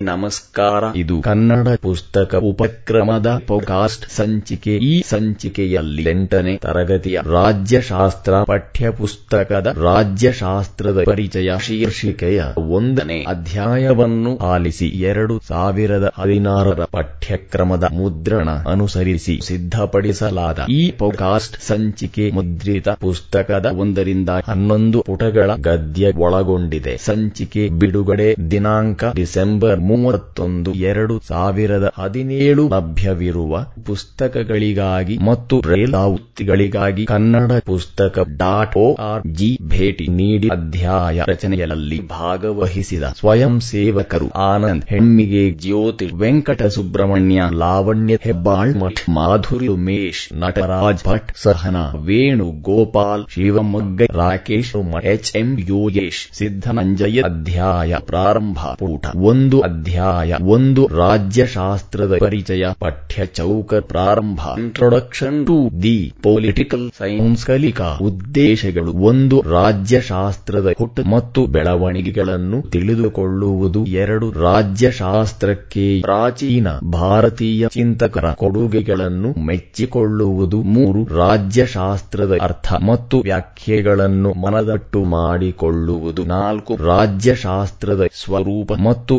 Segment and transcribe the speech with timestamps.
[0.00, 0.84] ನಮಸ್ಕಾರ.
[0.96, 4.76] ಇದು ಕನ್ನಡ ಪುಸ್ತಕ ಉಪಕ್ರಮದ ಪೋಕಾಸ್ಟ್ ಸಂಚಿಕೆ.
[4.76, 16.84] ಈ ಸಂಚಿಕೆಯಲ್ಲಿ ಎಂಟನೇ ತರಗತಿಯ ರಾಜ್ಯಶಾಸ್ತ್ರ ಪಠ್ಯಪುಸ್ತಕದ ರಾಜ್ಯಶಾಸ್ತ್ರದ ಪರಿಚಯ ಶೀರ್ಷಿಕೆಯ ಒಂದನೇ ಅಧ್ಯಾಯವನ್ನು ಆಲಿಸಿ ಎರಡು ಸಾವಿರದ ಹದಿನಾರರ
[16.84, 26.96] ಪಠ್ಯಕ್ರಮದ ಮುದ್ರಣ ಅನುಸರಿಸಿ ಸಿದ್ಧಪಡಿಸಲಾದ ಈ ಪೋಕಾಸ್ಟ್ ಸಂಚಿಕೆ ಮುದ್ರಿತ ಪುಸ್ತಕದ ಒಂದರಿಂದ ಹನ್ನೊಂದು ಪುಟಗಳ ಗದ್ಯ ಒಳಗೊಂಡಿದೆ.
[26.96, 33.52] ಸಂಚಿಕೆ ಬಿಡುಗಡೆ ದಿನಾಂಕ ಡಿಸೆಂಬರ್ ಮೂವತ್ತೊಂದು ಎರಡು ಸಾವಿರದ ಹದಿನೇಳು ಲಭ್ಯವಿರುವ
[33.88, 43.54] ಪುಸ್ತಕಗಳಿಗಾಗಿ ಮತ್ತು ರೇಲಾವೃತ್ತಿಗಳಿಗಾಗಿ ಕನ್ನಡ ಪುಸ್ತಕ ಡಾಟ್ ಓ ಆರ್ ಜಿ ಭೇಟಿ ನೀಡಿ ಅಧ್ಯಾಯ ರಚನೆಯಲ್ಲಿ ಭಾಗವಹಿಸಿದ ಸ್ವಯಂ
[43.68, 52.48] ಸೇವಕರು ಆನಂದ್ ಹೆಮ್ಮಿಗೆ ಜ್ಯೋತಿ Venkata Subrahmanya Lavanya Hebbalmath Madhuri Umesh Nataraj Bhat Sahana Venu
[52.68, 54.72] Gopal Shivamogga Rakesh
[55.10, 64.40] H M Yogesh Siddananjaya ಅಧ್ಯಾಯ ಪ್ರಾರಂಭ ಪೂಟ ಒಂದು ಅಧ್ಯಾಯ ಒಂದು ರಾಜ್ಯಶಾಸ್ತ್ರದ ಪರಿಚಯ ಪಠ್ಯ ಚೌಕ ಪ್ರಾರಂಭ.
[64.60, 75.86] Introduction to the political science ಕಲಿಕಾ ಉದ್ದೇಶಗಳು ಒಂದು ರಾಜ್ಯಶಾಸ್ತ್ರದ ಹುಟ್ಟು ಮತ್ತು ಬೆಳವಣಿಗೆಗಳನ್ನು ತಿಳಿದುಕೊಳ್ಳುವುದು ಎರಡು ರಾಜ್ಯಶಾಸ್ತ್ರಕ್ಕೆ
[76.04, 88.72] ಪ್ರಾಚೀನ ಭಾರತೀಯ ಚಿಂತಕರ ಕೊಡುಗೆಗಳನ್ನು ಮೆಚ್ಚಿಕೊಳ್ಳುವುದು ಮೂರು ರಾಜ್ಯಶಾಸ್ತ್ರದ ಅರ್ಥ ಮತ್ತು ವ್ಯಾಖ್ಯೆಗಳನ್ನು ಮನದಟ್ಟು ಮಾಡಿಕೊಳ್ಳುವುದು ನಾಲ್ಕು ರಾಜ್ಯಶಾಸ್ತ್ರದ ಸ್ವರೂಪ
[88.86, 89.14] ಮತ್ತು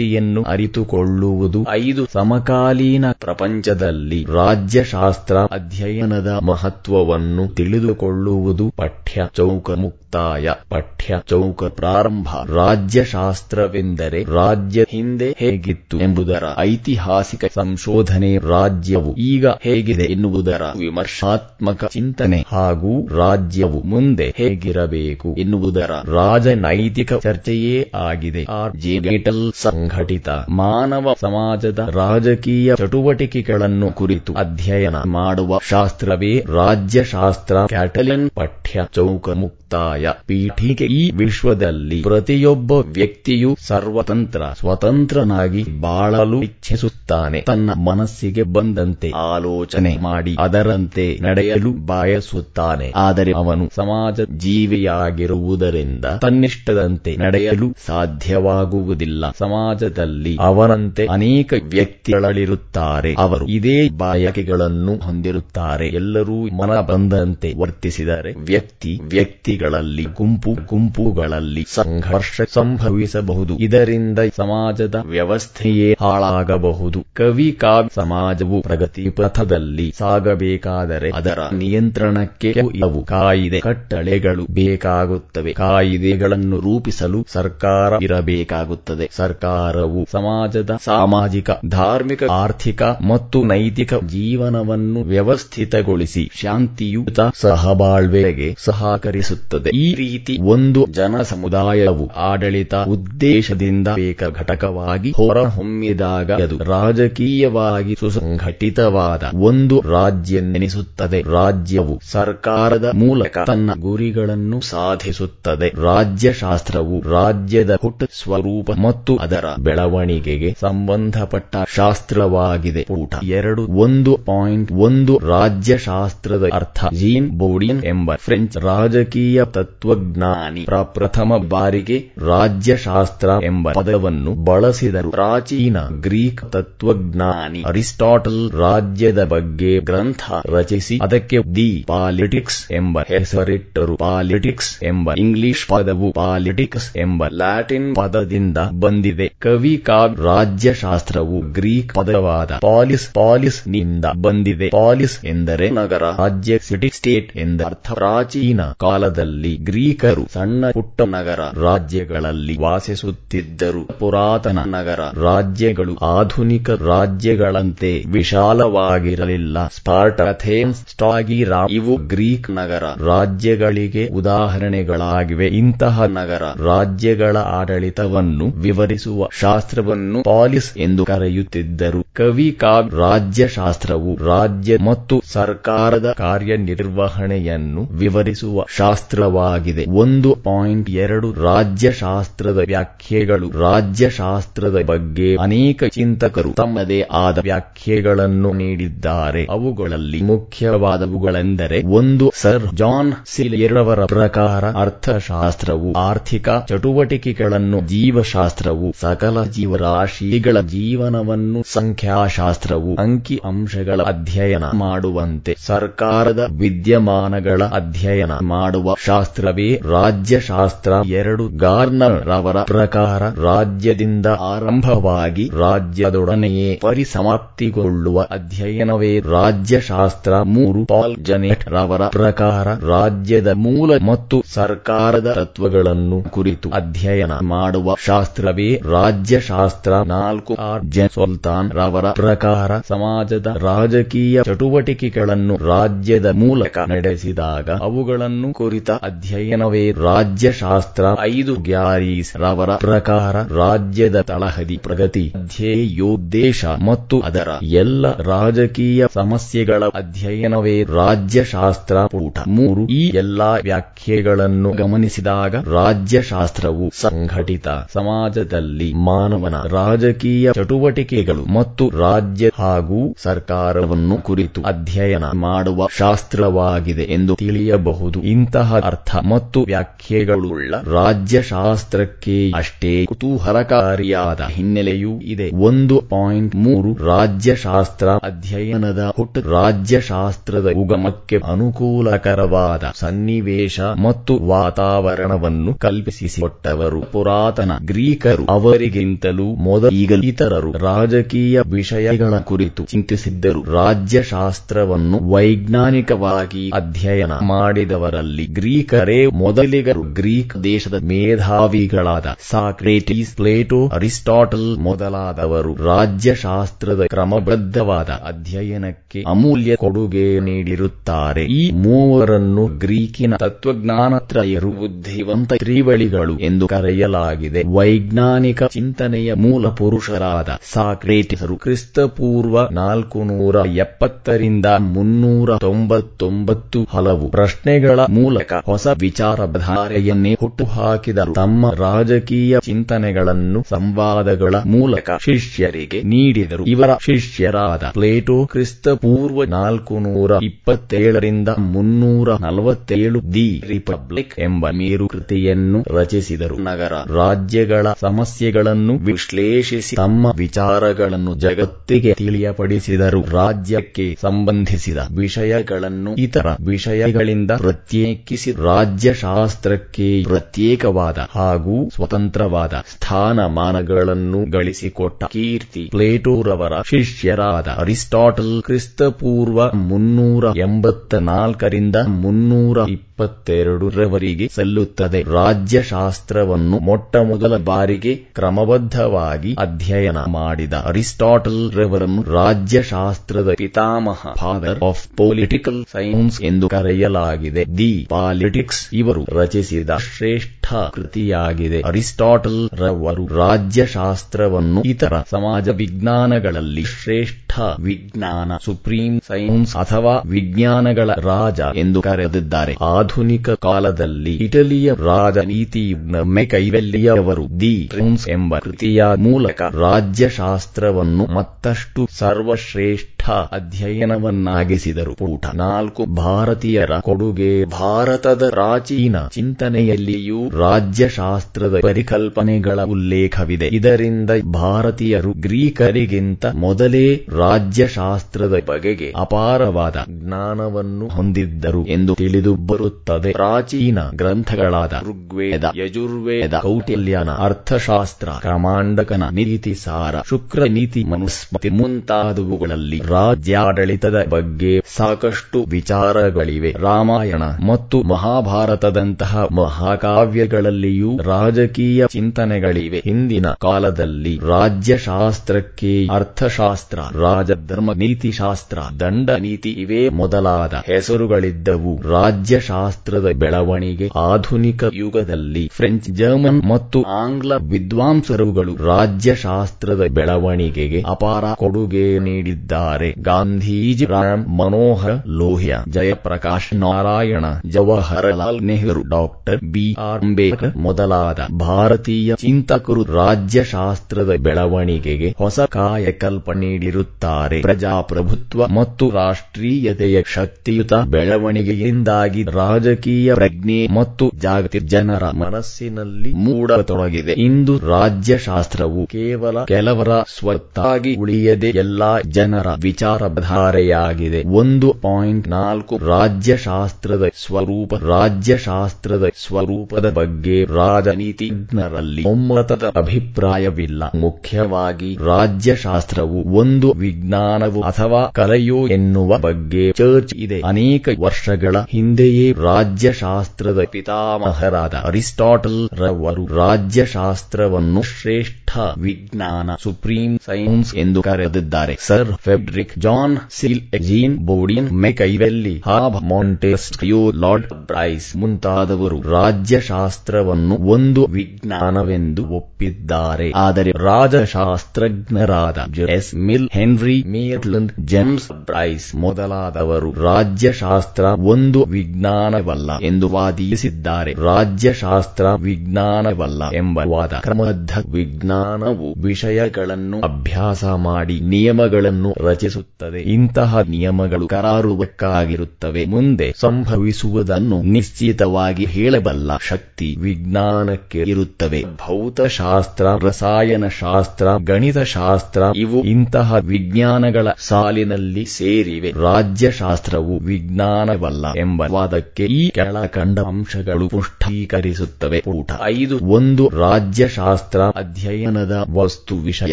[0.00, 9.70] ವ್ಯಾಪ್ತಿಯನ್ನು ಅರಿತುಕೊಳ್ಳುವುದು ಐದು ಸಮಕಾಲೀನ ಪ್ರಪಂಚದಲ್ಲಿ ರಾಜ್ಯಶಾಸ್ತ್ರ ಅಧ್ಯಯನದ ಮಹತ್ವವನ್ನು ತಿಳಿದುಕೊಳ್ಳುವುದು ಪಠ್ಯ ಚೌಕ
[10.08, 12.28] ಮುಕ್ತಾಯ ಪಠ್ಯ ಚೌಕ ಪ್ರಾರಂಭ.
[12.54, 23.82] ರಾಜ್ಯಶಾಸ್ತ್ರವೆಂದರೆ ರಾಜ್ಯ ಹಿಂದೆ ಹೇಗಿತ್ತು ಎಂಬುದರ ಐತಿಹಾಸಿಕ ಸಂಶೋಧನೆ ರಾಜ್ಯವು ಈಗ ಹೇಗಿದೆ ಎನ್ನುವುದರ ವಿಮರ್ಶಾತ್ಮಕ ಚಿಂತನೆ ಹಾಗೂ ರಾಜ್ಯವು
[23.82, 28.44] ಮುಂದೆ ಹೇಗಿರಬೇಕು ಎನ್ನುವುದರ ರಾಜನೈತಿಕ ಚರ್ಚೆಯೇ ಆಗಿದೆ.
[28.44, 28.76] ಆರ್.
[28.76, 29.24] ಜೆ.
[29.54, 39.97] ಸಂಘಟಿತ ಮಾನವ ಸಮಾಜದ ರಾಜಕೀಯ ಚಟುವಟಿಕೆಗಳನ್ನು ಕುರಿತು ಅಧ್ಯಯನ ಮಾಡುವ ಶಾಸ್ತ್ರವೇ ರಾಜ್ಯಶಾಸ್ತ್ರ ಕ್ಯಾಟಲಿನ್ ಪಠ್ಯ ಚೌಕ ಮುಕ್ತಾಯ.
[40.26, 47.40] ಪೀಠಿಕೆ ಈ ವಿಶ್ವದಲ್ಲಿ ಪ್ರತಿಯೊಬ್ಬ ವ್ಯಕ್ತಿಯು ಸರ್ವತಂತ್ರ, ಸ್ವತಂತ್ರನಾಗಿ ಬಾಳಲು ಇಚ್ಛಿಸುತ್ತಾನೆ.
[47.40, 52.92] ತನ್ನ ಮನಸ್ಸಿಗೆ ಬಂದಂತೆ ಆಲೋಚನೆ ಮಾಡಿ ಅದರಂತೆ ನಡೆಯಲು ಬಯಸುತ್ತಾನೆ.
[52.96, 59.30] ಆದರೆ ಅವನು ಸಮಾಜ ಜೀವಿಯಾಗಿರುವುದರಿಂದ ತನ್ನಿಷ್ಟದಂತೆ ನಡೆಯಲು ಸಾಧ್ಯವಾಗುವುದಿಲ್ಲ.
[59.30, 63.14] ಸಮಾಜದಲ್ಲಿ ಅವರಂತೆ ಅನೇಕ ವ್ಯಕ್ತಿಗಳಲ್ಲಿರುತ್ತಾರೆ.
[63.18, 65.88] ಅವರು ಇದೇ ಬಯಕೆಗಳನ್ನು ಹೊಂದಿರುತ್ತಾರೆ.
[65.88, 69.87] ಎಲ್ಲರೂ ಮನ ಬಂದಂತೆ ವರ್ತಿಸಿದರೆ ವ್ಯಕ್ತಿ ವ್ಯಕ್ತಿಗಳಲ್ಲಿ.
[69.96, 73.58] ಗುಂಪು ಗುಂಪುಗಳಲ್ಲಿ ಸಂಘರ್ಷ ಸಂಭವಿಸಬಹುದು.
[73.58, 77.04] ಇದರಿಂದ ಸಮಾಜದ ವ್ಯವಸ್ಥೆಯೇ ಹಾಳಾಗಬಹುದು.
[77.14, 85.52] ಕವಿ ಕಾವ್ಯ ಸಮಾಜವು ಪ್ರಗತಿ ಪಥದಲ್ಲಿ ಸಾಗಬೇಕಾದರೆ ಅದರ ನಿಯಂತ್ರಣಕ್ಕೆ ಇವು ಕಾಯಿದೆ ಕಟ್ಟಳೆಗಳು ಬೇಕಾಗುತ್ತವೆ.
[85.52, 89.10] ಕಾಯಿದೆಗಳನ್ನು ರೂಪಿಸಲು ಸರ್ಕಾರ ಇರಬೇಕಾಗುತ್ತದೆ.
[89.16, 99.70] ಸರ್ಕಾರವು ಸಮಾಜದ ಸಾಮಾಜಿಕ, ಧಾರ್ಮಿಕ, ಆರ್ಥಿಕ ಮತ್ತು ನೈತಿಕ ಜೀವನವನ್ನು ವ್ಯವಸ್ಥಿತಗೊಳಿಸಿ ಶಾಂತಿಯುತ ಸಹಬಾಳ್ವೆಗೆ ಸಹಕರಿಸುತ್ತದೆ.
[99.78, 110.40] ಈ ರೀತಿ ಒಂದು ಜನ ಸಮುದಾಯವು ಆಡಳಿತ ಉದ್ದೇಶದಿಂದ ಏಕ ಘಟಕವಾಗಿ ಹೊರಹೊಮ್ಮಿದಾಗ ಅದು ರಾಜಕೀಯವಾಗಿ ಸುಸಂಘಟಿತವಾದ ಒಂದು ರಾಜ್ಯ
[110.46, 115.68] ನೆನೆಸುತ್ತದೆ ರಾಜ್ಯವು ಸರ್ಕಾರದ ಮೂಲಕ ತನ್ನ ಗುರಿಗಳನ್ನು ಸಾಧಿಸುತ್ತದೆ.
[115.82, 122.84] ರಾಜ್ಯಶಾಸ್ತ್ರವು ರಾಜ್ಯದ ಹುಟ್ಟು ಸ್ವರೂಪ ಮತ್ತು ಅದರ ಬೆಳವಣಿಗೆಗೆ ಸಂಬಂಧಪಟ್ಟ ಶಾಸ್ತ್ರವಾಗಿದೆ.
[122.90, 126.78] ಊಟ ಎರಡು ಒಂದು ಪಾಯಿಂಟ್ ಒಂದು ರಾಜ್ಯಶಾಸ್ತ್ರದ ಅರ್ಥ.
[126.94, 135.10] ಜೀನ್ ಬೋಡಿಯನ್ ಎಂಬ ಫ್ರೆಂಚ್ ರಾಜಕೀಯ ತತ್ವಜ್ಞಾನಿ ಪ್ರಪ್ರಥಮ ಬಾರಿಗೆ ರಾಜ್ಯಶಾಸ್ತ್ರ ಎಂಬ ಪದವನ್ನು ಬಳಸಿದರು.
[135.10, 143.96] ಪ್ರಾಚೀನ ಗ್ರೀಕ್ ತತ್ವಜ್ಞಾನಿ ಅರಿಸ್ಟಾಟಲ್ ರಾಜ್ಯದ ಬಗ್ಗೆ ಗ್ರಂಥ ರಚಿಸಿ ಅದಕ್ಕೆ ದಿ ಪಾಲಿಟಿಕ್ಸ್ ಎಂಬ ಹೆಸರಿಟ್ಟರು.
[143.96, 149.28] ಪಾಲಿಟಿಕ್ಸ್ ಎಂಬ ಇಂಗ್ಲಿಷ್ ಪದವು ಪಾಲಿಟಿಕ್ಸ್ ಎಂಬ ಲ್ಯಾಟಿನ್ ಪದದಿಂದ ಬಂದಿದೆ.
[149.38, 154.68] ಕವಿ ಕಾವ್ ರಾಜ್ಯಶಾಸ್ತ್ರವು ಗ್ರೀಕ್ ಪದವಾದ ಪಾಲಿಸ್ ಪಾಲಿಸ್ನಿಂದ ಬಂದಿದೆ.
[154.68, 163.98] ಪಾಲಿಸ್ ಎಂದರೆ ನಗರ, ರಾಜ್ಯ, ಸಿಟಿ, ಸ್ಟೇಟ್ ಎಂದರ್ಥ ಪ್ರಾಚೀನ ಕಾಲದಲ್ಲಿ ಗ್ರೀಕರು ಸಣ್ಣ ಪುಟ್ಟ ನಗರ ರಾಜ್ಯಗಳಲ್ಲಿ ವಾಸಿಸುತ್ತಿದ್ದರು.
[163.98, 169.68] ಪುರಾತನ ನಗರ ರಾಜ್ಯಗಳು ಆಧುನಿಕ ರಾಜ್ಯಗಳಂತೆ ವಿಶಾಲವಾಗಿರಲಿಲ್ಲ.
[169.68, 175.46] ಸ್ಪಾರ್ಟ, ಅಥೇನ್ಸ್, ಸ್ಟಾಗಿರಾ ಇವು ಗ್ರೀಕ್ ನಗರ ರಾಜ್ಯಗಳಿಗೆ ಉದಾಹರಣೆಗಳಾಗಿವೆ.
[175.46, 182.06] ಇಂತಹ ನಗರ ರಾಜ್ಯಗಳ ಆಡಳಿತವನ್ನು ವಿವರಿಸುವ ಶಾಸ್ತ್ರವನ್ನು ಪಾಲಿಸ್ ಎಂದು ಕರೆಯುತ್ತಿದ್ದರು.
[182.14, 189.47] ಕವಿ ಕಾವ್ಯ ರಾಜ್ಯಶಾಸ್ತ್ರವು ರಾಜ್ಯ ಮತ್ತು ಸರ್ಕಾರದ ಕಾರ್ಯನಿರ್ವಹಣೆಯನ್ನು ವಿವರಿಸುವ ಶಾಸ್ತ್ರವಾಗಿದೆ.
[189.50, 193.46] ನೀಡಲಾಗಿದೆ ಒಂದು ಪಾಯಿಂಟ್ ಎರಡು ರಾಜ್ಯಶಾಸ್ತ್ರದ ವ್ಯಾಖ್ಯೆಗಳು.
[193.60, 199.42] ರಾಜ್ಯಶಾಸ್ತ್ರದ ಬಗ್ಗೆ ಅನೇಕ ಚಿಂತಕರು ತಮ್ಮದೇ ಆದ ವ್ಯಾಖ್ಯೆಗಳನ್ನು ನೀಡಿದ್ದಾರೆ.
[199.50, 212.92] ಅವುಗಳಲ್ಲಿ ಮುಖ್ಯವಾದವುಗಳೆಂದರೆ ಒಂದು ಸರ್ ಜಾನ್ ಸಿಲಿಯರವರ ಪ್ರಕಾರ ಅರ್ಥಶಾಸ್ತ್ರವು ಆರ್ಥಿಕ ಚಟುವಟಿಕೆಗಳನ್ನು ಜೀವಶಾಸ್ತ್ರವು ಸಕಲ ಜೀವರಾಶಿಗಳ ಜೀವನವನ್ನು ಸಂಖ್ಯಾಶಾಸ್ತ್ರವು
[212.98, 218.94] ಅಂಕಿ ಅಂಶಗಳ ಅಧ್ಯಯನ ಮಾಡುವಂತೆ ಸರ್ಕಾರದ ವಿದ್ಯಮಾನಗಳ ಅಧ್ಯಯನ ಮಾಡುವ
[219.40, 231.62] ಶಾಸ್ತ್ರವೇ ರಾಜ್ಯಶಾಸ್ತ್ರ ಎರಡು ಗಾರ್ನರ್ ರವರ ಪ್ರಕಾರ ರಾಜ್ಯದಿಂದ ಆರಂಭವಾಗಿ ರಾಜ್ಯದೊಡನೆಯೇ ಪರಿಸಮಾಪ್ತಿಗೊಳ್ಳುವ ಅಧ್ಯಯನವೇ ರಾಜ್ಯಶಾಸ್ತ್ರ ಮೂರು ಪಾಲ್ ಜನೆಟ್
[231.68, 240.84] ರವರ ಪ್ರಕಾರ ರಾಜ್ಯದ ಮೂಲ ಮತ್ತು ಸರ್ಕಾರದ ತತ್ವಗಳನ್ನು ಕುರಿತು ಅಧ್ಯಯನ ಮಾಡುವ ಶಾಸ್ತ್ರವೇ ರಾಜ್ಯಶಾಸ್ತ್ರ ನಾಲ್ಕು ಆರ್
[241.14, 242.56] ಸುಲ್ತಾನ್ ರವರ ಪ್ರಕಾರ
[242.90, 247.56] ಸಮಾಜದ ರಾಜಕೀಯ ಚಟುವಟಿಕೆಗಳನ್ನು ರಾಜ್ಯದ ಮೂಲಕ ನಡೆಸಿದಾಗ
[247.88, 248.90] ಅವುಗಳನ್ನು ಕುರಿತ
[249.30, 257.48] ಅಧ್ಯಯನವೇ ರಾಜ್ಯಶಾಸ್ತ್ರ ಐದು ಗ್ಯಾರೀಸ್ ರವರ ಪ್ರಕಾರ ರಾಜ್ಯದ ತಳಹದಿ ಪ್ರಗತಿ ಧ್ಯೇಯೋದ್ದೇಶ ಮತ್ತು ಅದರ
[257.80, 262.84] ಎಲ್ಲ ರಾಜಕೀಯ ಸಮಸ್ಯೆಗಳ ಅಧ್ಯಯನವೇ ರಾಜ್ಯಶಾಸ್ತ್ರ ಪೂಟ ಮೂರು.
[262.90, 274.62] ಈ ಎಲ್ಲಾ ವ್ಯಾಖ್ಯೆಗಳನ್ನು ಗಮನಿಸಿದಾಗ ರಾಜ್ಯಶಾಸ್ತ್ರವು ಸಂಘಟಿತ ಸಮಾಜದಲ್ಲಿ ಮಾನವನ ರಾಜಕೀಯ ಚಟುವಟಿಕೆಗಳು ಮತ್ತು ರಾಜ್ಯ ಹಾಗೂ ಸರ್ಕಾರವನ್ನು ಕುರಿತು
[274.64, 278.18] ಅಧ್ಯಯನ ಮಾಡುವ ಶಾಸ್ತ್ರವಾಗಿದೆ ಎಂದು ತಿಳಿಯಬಹುದು.
[278.28, 285.50] ಇಂತಹ ಅರ್ಥ ಮತ್ತು ವ್ಯಾಖ್ಯೆಗಳುಳ್ಳ ರಾಜ್ಯಶಾಸ್ತ್ರಕ್ಕೆ ಅಷ್ಟೇ ಕುತೂಹಲಕಾರಿಯಾದ ಹಿನ್ನೆಲೆಯೂ ಇದೆ.
[285.50, 297.00] ಒಂದು ಪಾಯಿಂಟ್ ಮೂರು, ರಾಜ್ಯಶಾಸ್ತ್ರ ಅಧ್ಯಯನದ ಹುಟ್ಟು ರಾಜ್ಯಶಾಸ್ತ್ರದ ಉಗಮಕ್ಕೆ ಅನುಕೂಲಕರವಾದ ಸನ್ನಿವೇಶ ಮತ್ತು ವಾತಾವರಣವನ್ನು ಕಲ್ಪಿಸಿಕೊಟ್ಟವರು.
[297.00, 299.88] ಪುರಾತನ ಗ್ರೀಕರು ಅವರಿಗಿಂತಲೂ ಮೊದಲ
[300.22, 303.72] ಇತರರು ರಾಜಕೀಯ ವಿಷಯಗಳ ಕುರಿತು ಚಿಂತಿಸಿದ್ದರು.
[303.72, 308.97] ರಾಜ್ಯಶಾಸ್ತ್ರವನ್ನು ವೈಜ್ಞಾನಿಕವಾಗಿ ಅಧ್ಯಯನ ಮಾಡಿದವರಲ್ಲಿ ಗ್ರೀಕರೇ
[309.32, 321.44] ಮೊದಲಿಗರು ಗ್ರೀಕ್ ದೇಶದ ಮೇಧಾವಿಗಳಾದ ಸಾಕ್ರೇಟೀಸ್, ಪ್ಲೇಟೋ, ಅರಿಸ್ಟಾಟಲ್ ಮೊದಲಾದವರು ರಾಜ್ಯಶಾಸ್ತ್ರದ ಕ್ರಮಬದ್ಧವಾದ ಅಧ್ಯಯನಕ್ಕೆ ಅಮೂಲ್ಯ ಕೊಡುಗೆ ನೀಡಿರುತ್ತಾರೆ.
[321.44, 327.62] ಈ ಮೂವರನ್ನು ಗ್ರೀಕಿನ ತತ್ವಜ್ಞಾನತ್ರಯರು ಬುದ್ಧಿವಂತ ತ್ರಿವಳಿಗಳು ಎಂದು ಕರೆಯಲಾಗಿದೆ.
[327.74, 338.87] ವೈಜ್ಞಾನಿಕ ಚಿಂತನೆಯ ಮೂಲ ಪುರುಷರಾದ ಸಾಕ್ರೇಟಿಸರು ಕ್ರಿಸ್ತಪೂರ್ವ ನಾಲ್ಕು ನೂರ ಎಪ್ಪತ್ತರಿಂದ ಮುನ್ನೂರ ತೊಂಬತ್ತೊಂಬತ್ತು ಹಲವು ಪ್ರಶ್ನೆಗಳ ಮೂಲಕ ಹೊಸ
[338.92, 341.32] ವಿಚಾರಧಾರೆಯನ್ನೇ ಹುಟ್ಟುಹಾಕಿದರು.
[341.32, 346.64] ತಮ್ಮ ರಾಜಕೀಯ ಚಿಂತನೆಗಳನ್ನು ಸಂವಾದಗಳ ಮೂಲಕ ಶಿಷ್ಯರಿಗೆ ನೀಡಿದರು.
[346.64, 356.58] ಇವರ ಶಿಷ್ಯರಾದ ಪ್ಲೇಟೋ ಕ್ರಿಸ್ತಪೂರ್ವ ನಾಲ್ಕು ನೂರ ಇಪ್ಪತ್ತೇಳರಿಂದ ಮುನ್ನೂರ ನಲವತ್ತೇಳು ದಿ ರಿಪಬ್ಲಿಕ್ ಎಂಬ ಮೇರು ಕೃತಿಯನ್ನು ರಚಿಸಿದರು.
[356.58, 363.30] ನಗರ ರಾಜ್ಯಗಳ ಸಮಸ್ಯೆಗಳನ್ನು ವಿಶ್ಲೇಷಿಸಿ ತಮ್ಮ ವಿಚಾರಗಳನ್ನು ಜಗತ್ತಿಗೆ ತಿಳಿಯಪಡಿಸಿದರು.
[363.30, 368.52] ರಾಜ್ಯಕ್ಕೆ ಸಂಬಂಧಿಸಿದ ವಿಷಯಗಳನ್ನು ಇತರ ವಿಷಯಗಳಿಂದ ಪ್ರತ್ಯೇಕಿಸಿ.
[368.78, 382.78] ರಾಜ್ಯಶಾಸ್ತ್ರಕ್ಕೆ ಪ್ರತ್ಯೇಕವಾದ ಹಾಗೂ ಸ್ವತಂತ್ರವಾದ ಸ್ಥಾನಮಾನಗಳನ್ನು ಗಳಿಸಿಕೊಟ್ಟ ಕೀರ್ತಿ ಪ್ಲೇಟೋರವರ ಶಿಷ್ಯರಾದ ಅರಿಸ್ಟಾಟಲ್ ಕ್ರಿಸ್ತಪೂರ್ವ ಮುನ್ನೂರ ಎಂಬತ್ತ ನಾಲ್ಕರಿಂದ ಮುನ್ನೂರ
[382.88, 385.20] ಇಪ್ಪತ್ತೆರಡರವರೆಗೆ ಸಲ್ಲುತ್ತದೆ.
[385.32, 396.38] ರಾಜ್ಯಶಾಸ್ತ್ರವನ್ನು ಮೊಟ್ಟ ಮೊದಲ ಬಾರಿಗೆ ಕ್ರಮಬದ್ಧವಾಗಿ ಅಧ್ಯಯನ ಮಾಡಿದ ಅರಿಸ್ಟಾಟಲ್ ರವರನ್ನು ರಾಜ್ಯಶಾಸ್ತ್ರದ ಪಿತಾಮಹ ಫಾದರ್ ಆಫ್ ಪೊಲಿಟಿಕಲ್ ಸೈನ್ಸ್
[396.42, 397.64] ಎಂದು ಕರೆಯಲಾಗಿದೆ.
[397.78, 401.80] ದಿ ಪಾಲಿಟಿಕ್ಸ್ ಇವರು ರಚಿಸಿದ ಶ್ರೇಷ್ಠ ಕೃತಿಯಾಗಿದೆ.
[401.80, 407.47] ಅರಿಸ್ಟಾಟಲ್ ರವರು ರಾಜ್ಯಶಾಸ್ತ್ರವನ್ನು ಇತರ ಸಮಾಜ ವಿಜ್ಞಾನಗಳಲ್ಲಿ ಶ್ರೇಷ್ಠ
[407.82, 412.76] ವಿಜ್ಞಾನ, ಸುಪ್ರೀಂ ಸೈನ್ಸ್ ಅಥವಾ ವಿಜ್ಞಾನಗಳ ರಾಜ ಎಂದು ಕರೆದಿದ್ದಾರೆ.
[412.80, 425.14] ಆಧುನಿಕ ಕಾಲದಲ್ಲಿ ಇಟಲಿಯ ರಾಜನೀತಿ ಮೆಕೈವೆಲ್ಲಿಯವರು ದಿ ಟ್ರಿಮ್ಸ್ ಎಂಬ ಕೃತಿಯ ಮೂಲಕ ರಾಜ್ಯಶಾಸ್ತ್ರವನ್ನು ಮತ್ತಷ್ಟು ಸರ್ವಶ್ರೇಷ್ಠ ಅಧ್ಯಯನವನ್ನಾಗಿಸಿದರು.
[425.14, 433.66] ಪೂಟ ನಾಲ್ಕು, ಭಾರತೀಯರ ಕೊಡುಗೆ ಭಾರತದ ಪ್ರಾಚೀನ ಚಿಂತನೆಯಲ್ಲಿಯೂ ರಾಜ್ಯಶಾಸ್ತ್ರದ ಪರಿಕಲ್ಪನೆಗಳ ಉಲ್ಲೇಖವಿದೆ.
[433.66, 443.32] ಇದರಿಂದ ಭಾರತೀಯರು ಗ್ರೀಕರಿಗಿಂತ ಮೊದಲೇ ರಾಜ್ಯಶಾಸ್ತ್ರದ ಬಗೆಗೆ ಅಪಾರವಾದ ಜ್ಞಾನವನ್ನು ಹೊಂದಿದ್ದರು ಎಂದು ತಿಳಿದು ಬರುತ್ತದೆ.
[443.32, 454.72] ಪ್ರಾಚೀನ ಗ್ರಂಥಗಳಾದ ಋಗ್ವೇದ, ಯಜುರ್ವೇದ, ಕೌಟಿಲ್ಯನ ಅರ್ಥಶಾಸ್ತ್ರ, ಕ್ರಮಾಂಡಕನ ನೀತಿ ಸಾರ ಶುಕ್ರ ನೀತಿ, ಮನುಸ್ಮತಿ ಮುಂತಾದವುಗಳಲ್ಲಿ ರಾಜ್ಯಾಡಳಿತದ ಬಗ್ಗೆ
[454.96, 456.74] ಸಾಕಷ್ಟು ವಿಚಾರಗಳಿವೆ.
[456.80, 462.98] ರಾಮಾಯಣ ಮತ್ತು ಮಹಾಭಾರತದಂತಹ ಮಹಾಕಾವ್ಯಗಳಲ್ಲಿಯೂ ರಾಜಕೀಯ ಚಿಂತನೆಗಳಿವೆ.
[462.98, 471.92] ಹಿಂದಿನ ಕಾಲದಲ್ಲಿ ರಾಜ್ಯಶಾಸ್ತ್ರಕ್ಕೆ ಅರ್ಥಶಾಸ್ತ್ರ ರಾಜಧರ್ಮ ನೀತಿಶಾಸ್ತ್ರ ದಂಡ ನೀತಿ ಇವೇ ಮೊದಲಾದ ಹೆಸರುಗಳಿದ್ದವು.
[472.10, 483.10] ರಾಜ್ಯಶಾಸ್ತ್ರದ ಬೆಳವಣಿಗೆ ಆಧುನಿಕ ಯುಗದಲ್ಲಿ ಫ್ರೆಂಚ್, ಜರ್ಮನ್ ಮತ್ತು ಆಂಗ್ಲ ವಿದ್ವಾಂಸರುಗಳು ರಾಜ್ಯಶಾಸ್ತ್ರದ ಬೆಳವಣಿಗೆಗೆ ಅಪಾರ ಕೊಡುಗೆ ನೀಡಿದ್ದಾರೆ.
[483.22, 489.86] Gandhiji, Ram Manohar Lohia, Jayaprakash Narayan, Jawaharlal Nehru doctor B.
[489.98, 490.22] R.
[490.22, 497.16] Ambedkar ಮೊದಲಾದ ಭಾರತೀಯ ಚಿಂತಕರು ರಾಜ್ಯಶಾಸ್ತ್ರದ ಬೆಳವಣಿಗೆಗೆ ಹೊಸ ಕಾಯಕಲ್ಪ ನೀಡಿರುತ್ತಾರೆ.
[497.62, 507.32] ಪ್ರಜಾಪ್ರಭುತ್ವ ಮತ್ತು ರಾಷ್ಟ್ರೀಯತೆಯ ಶಕ್ತಿಯುತ ಬೆಳವಣಿಗೆಯಿಂದಾಗಿ ರಾಜಕೀಯ ಪ್ರಜ್ಞೆ ಮತ್ತು ಜಾಗತಿಕ ಜನರ ಮನಸ್ಸಿನಲ್ಲಿ ಮೂಡತೊಡಗಿದೆ.
[507.32, 510.08] ಇಂದು ರಾಜ್ಯಶಾಸ್ತ್ರವು ಕೇವಲ ಕೆಲವರ
[510.38, 514.42] ಸ್ವತ್ತಾಗಿ ಉಳಿಯದೆ ಎಲ್ಲಾ ಜನರ ವಿಚಾರಧಾರೆಯಾಗಿದೆ.
[514.44, 524.02] ಒಂದು ಪಾಯಿಂಟ್ ನಾಲ್ಕು ರಾಜ್ಯಶಾಸ್ತ್ರದ ಸ್ವರೂಪ ರಾಜ್ಯಶಾಸ್ತ್ರದ ಸ್ವರೂಪದ ಬಗ್ಗೆ ರಾಜನೀತಿಜ್ಞರಲ್ಲಿ ಒಮ್ಮತದ ಅಭಿಪ್ರಾಯವಿಲ್ಲ.
[524.14, 530.60] ಮುಖ್ಯವಾಗಿ ರಾಜ್ಯಶಾಸ್ತ್ರವು ಒಂದು ವಿಜ್ಞಾನವು ಅಥವಾ ಕಲೆಯೋ ಎನ್ನುವ ಬಗ್ಗೆ ಚರ್ಚ್ ಇದೆ.
[530.64, 538.54] ಅನೇಕ ವರ್ಷಗಳ ಹಿಂದೆಯೇ ರಾಜ್ಯಶಾಸ್ತ್ರದ ಪಿತಾಮಹರಾದ ಅರಿಸ್ಟಾಟಲ್ ರವರು ರಾಜ್ಯಶಾಸ್ತ್ರವನ್ನು ಶ್ರೇಷ್ಠ
[538.98, 541.94] ವಿಜ್ಞಾನ ಸುಪ್ರೀಂ ಸೈನ್ಸ್ ಎಂದು ಕರೆದಿದ್ದಾರೆ.
[542.00, 552.44] Sir fabric John Seeley Jean Bodin Machiavelli Hobbes Montesquieu Lord Bryce ಮುಂತಾದವರು ರಾಜ್ಯಶಾಸ್ತ್ರವನ್ನು ಒಂದು ವಿಜ್ಞಾನವೆಂದು
[552.58, 553.48] ಒಪ್ಪಿದ್ದಾರೆ.
[553.66, 555.78] ಆದರೆ ರಾಜಶಾಸ್ತ್ರಜ್ಞರಾದ
[556.16, 564.34] S Mill Henry Maitland James Bryce ಮೊದಲಾದವರು ರಾಜ್ಯಶಾಸ್ತ್ರ ಒಂದು ವಿಜ್ಞಾನವಲ್ಲ ಎಂದು ವಾದಿಸಿದ್ದಾರೆ.
[564.44, 573.18] ರಾಜ್ಯಶಾಸ್ತ್ರ ವಿಜ್ಞಾನವಲ್ಲ ಎಂಬ ವಾದ ಕ್ರಮಬದ್ಧ ವಿಜ್ಞಾನವು ವಿಷಯಗಳನ್ನು ಅಭ್ಯಾಸ ಮಾಡಿ ನಿಯಮಗಳನ್ನು ರಚಿಸುತ್ತದೆ.
[573.18, 576.04] ಇಂತಹ ನಿಯಮಗಳು ಕರಾರುವಕ್ಕಾಗಿರುತ್ತವೆ.
[576.04, 581.84] ಮುಂದೆ ಸಂಭವಿಸುವುದನ್ನು ನಿಶ್ಚಿತವಾಗಿ ಹೇಳಬಲ್ಲ ಶಕ್ತಿ ವಿಜ್ಞಾನಕ್ಕೆ ಇರುತ್ತವೆ.
[581.96, 586.56] ಭೌತಶಾಸ್ತ್ರ, ರಸಾಯನಶಾಸ್ತ್ರ, ಗಣಿತಶಾಸ್ತ್ರ ಇವು ಇಂತಹ
[586.88, 589.10] ವಿಜ್ಞಾನಗಳ ಸಾಲಿನಲ್ಲಿ ಸೇರಿವೆ.
[589.10, 595.40] ರಾಜ್ಯಶಾಸ್ತ್ರವು ವಿಜ್ಞಾನವಲ್ಲ ಎಂಬ ವಾದಕ್ಕೆ ಈ ಕೆಳಕಂಡ ಅಂಶಗಳು ಪುಷ್ಟೀಕರಿಸುತ್ತವೆ.
[595.40, 596.18] ಪುಟ ಐದು.
[596.18, 596.70] ಒಂದು.
[596.74, 599.72] ರಾಜ್ಯಶಾಸ್ತ್ರ ಅಧ್ಯಯನದ ವಸ್ತು ವಿಷಯ,